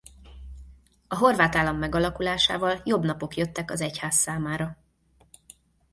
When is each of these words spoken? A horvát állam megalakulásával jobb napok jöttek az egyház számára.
A 1.07 1.15
horvát 1.17 1.55
állam 1.55 1.77
megalakulásával 1.77 2.81
jobb 2.85 3.03
napok 3.05 3.35
jöttek 3.35 3.71
az 3.71 3.81
egyház 3.81 4.15
számára. 4.15 4.77